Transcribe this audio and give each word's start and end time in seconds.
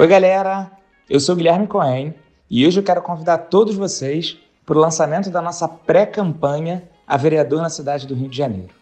Oi, 0.00 0.06
galera! 0.06 0.70
Eu 1.10 1.18
sou 1.18 1.34
Guilherme 1.34 1.66
Cohen 1.66 2.14
e 2.48 2.64
hoje 2.64 2.78
eu 2.78 2.84
quero 2.84 3.02
convidar 3.02 3.36
todos 3.36 3.74
vocês 3.74 4.38
para 4.64 4.78
o 4.78 4.80
lançamento 4.80 5.28
da 5.28 5.42
nossa 5.42 5.66
pré-campanha 5.66 6.88
A 7.04 7.16
Vereador 7.16 7.60
na 7.60 7.68
Cidade 7.68 8.06
do 8.06 8.14
Rio 8.14 8.28
de 8.28 8.36
Janeiro. 8.36 8.72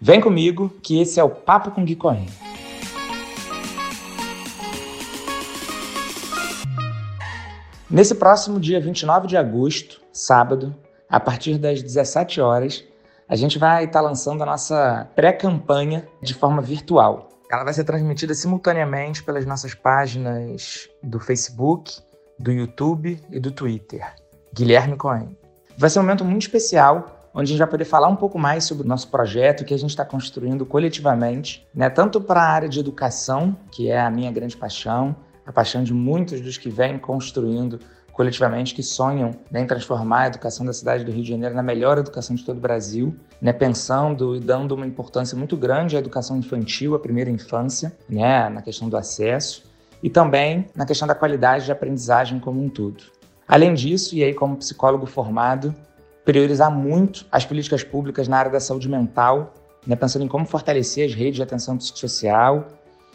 Vem 0.00 0.20
comigo 0.20 0.70
que 0.80 1.00
esse 1.00 1.18
é 1.18 1.24
o 1.24 1.28
Papo 1.28 1.72
com 1.72 1.84
Gui 1.84 1.96
Cohen. 1.96 2.28
Nesse 7.90 8.14
próximo 8.14 8.60
dia 8.60 8.80
29 8.80 9.26
de 9.26 9.36
agosto, 9.36 10.00
sábado, 10.12 10.72
a 11.10 11.18
partir 11.18 11.58
das 11.58 11.82
17 11.82 12.40
horas, 12.40 12.84
a 13.28 13.34
gente 13.34 13.58
vai 13.58 13.86
estar 13.86 14.00
lançando 14.00 14.40
a 14.44 14.46
nossa 14.46 15.08
pré-campanha 15.16 16.06
de 16.22 16.32
forma 16.32 16.62
virtual. 16.62 17.28
Ela 17.50 17.64
vai 17.64 17.72
ser 17.72 17.84
transmitida 17.84 18.34
simultaneamente 18.34 19.22
pelas 19.22 19.46
nossas 19.46 19.74
páginas 19.74 20.88
do 21.02 21.18
Facebook, 21.18 21.98
do 22.38 22.52
YouTube 22.52 23.18
e 23.30 23.40
do 23.40 23.50
Twitter. 23.50 24.06
Guilherme 24.54 24.96
Cohen. 24.96 25.36
Vai 25.76 25.88
ser 25.88 25.98
um 25.98 26.02
momento 26.02 26.24
muito 26.24 26.42
especial, 26.42 27.30
onde 27.32 27.44
a 27.44 27.52
gente 27.52 27.58
vai 27.58 27.68
poder 27.68 27.86
falar 27.86 28.08
um 28.08 28.16
pouco 28.16 28.38
mais 28.38 28.64
sobre 28.64 28.84
o 28.84 28.86
nosso 28.86 29.08
projeto 29.08 29.64
que 29.64 29.72
a 29.72 29.78
gente 29.78 29.90
está 29.90 30.04
construindo 30.04 30.66
coletivamente, 30.66 31.66
né? 31.74 31.88
tanto 31.88 32.20
para 32.20 32.42
a 32.42 32.48
área 32.48 32.68
de 32.68 32.80
educação, 32.80 33.56
que 33.70 33.88
é 33.90 33.98
a 33.98 34.10
minha 34.10 34.30
grande 34.30 34.56
paixão, 34.56 35.16
a 35.46 35.52
paixão 35.52 35.82
de 35.82 35.94
muitos 35.94 36.42
dos 36.42 36.58
que 36.58 36.68
vêm 36.68 36.98
construindo 36.98 37.80
coletivamente 38.18 38.74
que 38.74 38.82
sonham 38.82 39.30
né, 39.48 39.60
em 39.60 39.66
transformar 39.68 40.22
a 40.22 40.26
educação 40.26 40.66
da 40.66 40.72
cidade 40.72 41.04
do 41.04 41.12
Rio 41.12 41.22
de 41.22 41.28
Janeiro 41.28 41.54
na 41.54 41.62
melhor 41.62 41.98
educação 41.98 42.34
de 42.34 42.44
todo 42.44 42.56
o 42.56 42.60
Brasil, 42.60 43.14
né, 43.40 43.52
pensando 43.52 44.34
e 44.34 44.40
dando 44.40 44.74
uma 44.74 44.84
importância 44.84 45.38
muito 45.38 45.56
grande 45.56 45.94
à 45.94 46.00
educação 46.00 46.36
infantil, 46.36 46.96
à 46.96 46.98
primeira 46.98 47.30
infância, 47.30 47.96
né, 48.08 48.48
na 48.48 48.60
questão 48.60 48.88
do 48.88 48.96
acesso 48.96 49.70
e 50.02 50.10
também 50.10 50.66
na 50.74 50.84
questão 50.84 51.06
da 51.06 51.14
qualidade 51.14 51.66
de 51.66 51.70
aprendizagem 51.70 52.40
como 52.40 52.60
um 52.60 52.68
todo. 52.68 53.04
Além 53.46 53.72
disso, 53.72 54.16
e 54.16 54.24
aí 54.24 54.34
como 54.34 54.56
psicólogo 54.56 55.06
formado, 55.06 55.72
priorizar 56.24 56.72
muito 56.72 57.24
as 57.30 57.46
políticas 57.46 57.84
públicas 57.84 58.26
na 58.26 58.36
área 58.36 58.50
da 58.50 58.58
saúde 58.58 58.88
mental, 58.88 59.54
né, 59.86 59.94
pensando 59.94 60.24
em 60.24 60.28
como 60.28 60.44
fortalecer 60.44 61.08
as 61.08 61.14
redes 61.14 61.36
de 61.36 61.42
atenção 61.44 61.76
psicossocial 61.76 62.66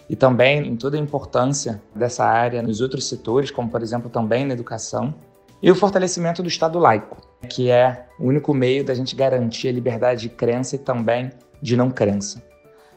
e 0.10 0.16
também 0.16 0.68
em 0.68 0.76
toda 0.76 0.98
a 0.98 1.00
importância 1.00 1.82
dessa 1.96 2.26
área 2.26 2.62
nos 2.62 2.82
outros 2.82 3.08
setores, 3.08 3.52
como 3.52 3.70
por 3.70 3.82
exemplo 3.82 4.10
também 4.10 4.46
na 4.46 4.54
educação, 4.54 5.14
e 5.62 5.72
o 5.72 5.76
fortalecimento 5.76 6.42
do 6.42 6.50
Estado 6.50 6.78
laico, 6.78 7.18
que 7.50 7.72
é 7.72 8.08
o 8.20 8.28
único 8.28 8.54
meio 8.54 8.84
da 8.84 8.94
gente 8.94 9.16
garantir 9.16 9.70
a 9.70 9.72
liberdade 9.72 10.24
de 10.24 10.30
crença 10.30 10.76
e 10.76 10.80
também 10.80 11.32
de 11.62 11.78
não 11.78 11.90
crença. 11.90 12.44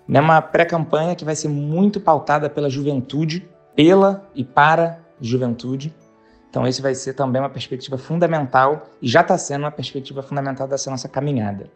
É 0.08 0.20
uma 0.20 0.40
pré-campanha 0.42 1.14
que 1.14 1.24
vai 1.24 1.36
ser 1.36 1.48
muito 1.48 2.00
pautada 2.00 2.50
pela 2.50 2.68
juventude, 2.68 3.48
pela 3.74 4.28
e 4.34 4.44
para 4.44 5.00
juventude. 5.20 5.94
Então, 6.48 6.66
esse 6.66 6.80
vai 6.80 6.94
ser 6.94 7.14
também 7.14 7.40
uma 7.42 7.50
perspectiva 7.50 7.98
fundamental 7.98 8.86
e 9.00 9.08
já 9.08 9.20
está 9.20 9.36
sendo 9.36 9.62
uma 9.62 9.70
perspectiva 9.70 10.22
fundamental 10.22 10.66
dessa 10.66 10.90
nossa 10.90 11.08
caminhada. 11.08 11.70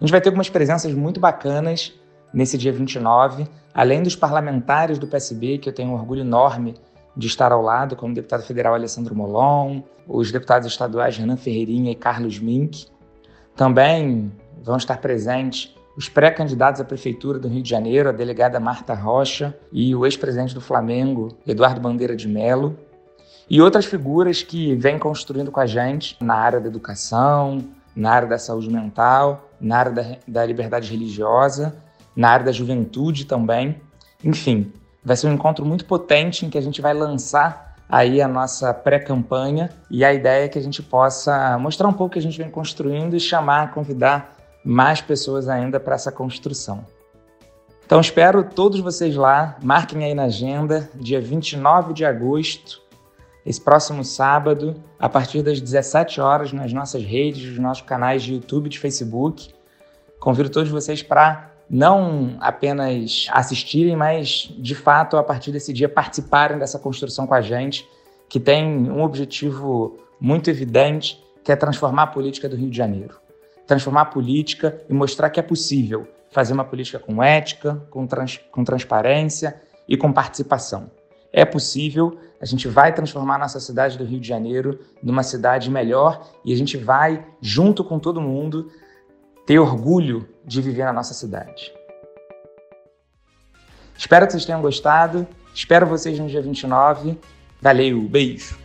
A 0.00 0.04
gente 0.04 0.10
vai 0.10 0.20
ter 0.20 0.28
algumas 0.28 0.48
presenças 0.48 0.92
muito 0.94 1.20
bacanas 1.20 1.92
nesse 2.32 2.56
dia 2.56 2.72
29, 2.72 3.46
além 3.74 4.02
dos 4.02 4.16
parlamentares 4.16 4.98
do 4.98 5.06
PSB, 5.06 5.58
que 5.58 5.68
eu 5.68 5.72
tenho 5.72 5.90
um 5.90 5.94
orgulho 5.94 6.20
enorme 6.20 6.74
de 7.16 7.26
estar 7.26 7.52
ao 7.52 7.62
lado, 7.62 7.96
como 7.96 8.12
o 8.12 8.14
deputado 8.14 8.42
federal 8.42 8.74
Alessandro 8.74 9.14
Molon, 9.14 9.82
os 10.06 10.30
deputados 10.30 10.68
estaduais 10.68 11.16
Renan 11.16 11.36
Ferreirinha 11.36 11.92
e 11.92 11.94
Carlos 11.94 12.38
Mink. 12.38 12.86
Também 13.56 14.32
vão 14.62 14.76
estar 14.76 14.98
presentes 14.98 15.74
os 15.96 16.08
pré-candidatos 16.08 16.80
à 16.80 16.84
Prefeitura 16.84 17.38
do 17.38 17.48
Rio 17.48 17.62
de 17.62 17.68
Janeiro, 17.68 18.08
a 18.08 18.12
delegada 18.12 18.60
Marta 18.60 18.94
Rocha 18.94 19.56
e 19.72 19.94
o 19.94 20.06
ex-presidente 20.06 20.54
do 20.54 20.60
Flamengo, 20.60 21.36
Eduardo 21.46 21.80
Bandeira 21.80 22.16
de 22.16 22.28
Mello, 22.28 22.78
e 23.48 23.60
outras 23.60 23.84
figuras 23.84 24.42
que 24.42 24.74
vêm 24.76 24.98
construindo 24.98 25.50
com 25.50 25.60
a 25.60 25.66
gente 25.66 26.16
na 26.20 26.34
área 26.34 26.60
da 26.60 26.68
educação, 26.68 27.64
na 27.94 28.12
área 28.12 28.28
da 28.28 28.38
saúde 28.38 28.70
mental, 28.70 29.50
na 29.60 29.78
área 29.78 29.92
da, 29.92 30.16
da 30.26 30.46
liberdade 30.46 30.90
religiosa 30.90 31.74
na 32.14 32.30
área 32.30 32.46
da 32.46 32.52
juventude 32.52 33.24
também. 33.24 33.80
Enfim, 34.24 34.72
vai 35.04 35.16
ser 35.16 35.28
um 35.28 35.32
encontro 35.32 35.64
muito 35.64 35.84
potente 35.84 36.44
em 36.44 36.50
que 36.50 36.58
a 36.58 36.60
gente 36.60 36.80
vai 36.80 36.94
lançar 36.94 37.76
aí 37.88 38.22
a 38.22 38.28
nossa 38.28 38.72
pré-campanha 38.72 39.70
e 39.90 40.04
a 40.04 40.12
ideia 40.12 40.44
é 40.44 40.48
que 40.48 40.58
a 40.58 40.62
gente 40.62 40.82
possa 40.82 41.58
mostrar 41.58 41.88
um 41.88 41.92
pouco 41.92 42.06
o 42.06 42.10
que 42.10 42.18
a 42.18 42.22
gente 42.22 42.38
vem 42.38 42.50
construindo 42.50 43.16
e 43.16 43.20
chamar, 43.20 43.72
convidar 43.72 44.36
mais 44.64 45.00
pessoas 45.00 45.48
ainda 45.48 45.80
para 45.80 45.96
essa 45.96 46.12
construção. 46.12 46.84
Então 47.84 48.00
espero 48.00 48.44
todos 48.44 48.78
vocês 48.78 49.16
lá, 49.16 49.56
marquem 49.60 50.04
aí 50.04 50.14
na 50.14 50.24
agenda, 50.24 50.88
dia 50.94 51.20
29 51.20 51.92
de 51.92 52.04
agosto, 52.04 52.80
esse 53.44 53.60
próximo 53.60 54.04
sábado, 54.04 54.76
a 54.98 55.08
partir 55.08 55.42
das 55.42 55.60
17 55.60 56.20
horas, 56.20 56.52
nas 56.52 56.72
nossas 56.72 57.02
redes, 57.02 57.48
nos 57.48 57.58
nossos 57.58 57.82
canais 57.82 58.22
de 58.22 58.34
YouTube 58.34 58.66
e 58.66 58.68
de 58.68 58.78
Facebook. 58.78 59.52
Convido 60.20 60.50
todos 60.50 60.70
vocês 60.70 61.02
para 61.02 61.50
não 61.70 62.36
apenas 62.40 63.28
assistirem, 63.30 63.94
mas 63.94 64.52
de 64.58 64.74
fato, 64.74 65.16
a 65.16 65.22
partir 65.22 65.52
desse 65.52 65.72
dia, 65.72 65.88
participarem 65.88 66.58
dessa 66.58 66.80
construção 66.80 67.28
com 67.28 67.34
a 67.34 67.40
gente, 67.40 67.88
que 68.28 68.40
tem 68.40 68.90
um 68.90 69.02
objetivo 69.02 69.96
muito 70.20 70.50
evidente, 70.50 71.22
que 71.44 71.52
é 71.52 71.56
transformar 71.56 72.02
a 72.02 72.06
política 72.08 72.48
do 72.48 72.56
Rio 72.56 72.68
de 72.68 72.76
Janeiro. 72.76 73.20
Transformar 73.68 74.02
a 74.02 74.06
política 74.06 74.82
e 74.88 74.92
mostrar 74.92 75.30
que 75.30 75.38
é 75.38 75.42
possível 75.42 76.08
fazer 76.32 76.52
uma 76.52 76.64
política 76.64 76.98
com 76.98 77.22
ética, 77.22 77.80
com, 77.88 78.06
trans, 78.06 78.38
com 78.50 78.64
transparência 78.64 79.60
e 79.88 79.96
com 79.96 80.12
participação. 80.12 80.90
É 81.32 81.44
possível, 81.44 82.18
a 82.40 82.44
gente 82.44 82.66
vai 82.66 82.92
transformar 82.92 83.36
a 83.36 83.38
nossa 83.38 83.60
cidade 83.60 83.96
do 83.96 84.04
Rio 84.04 84.18
de 84.18 84.26
Janeiro 84.26 84.80
numa 85.00 85.22
cidade 85.22 85.70
melhor 85.70 86.28
e 86.44 86.52
a 86.52 86.56
gente 86.56 86.76
vai, 86.76 87.24
junto 87.40 87.84
com 87.84 87.98
todo 87.98 88.20
mundo, 88.20 88.70
ter 89.46 89.58
orgulho 89.58 90.28
de 90.50 90.60
viver 90.60 90.84
na 90.84 90.92
nossa 90.92 91.14
cidade. 91.14 91.72
Espero 93.96 94.26
que 94.26 94.32
vocês 94.32 94.44
tenham 94.44 94.60
gostado. 94.60 95.24
Espero 95.54 95.86
vocês 95.86 96.18
no 96.18 96.26
dia 96.26 96.42
29. 96.42 97.16
Valeu, 97.62 98.02
beijo! 98.08 98.59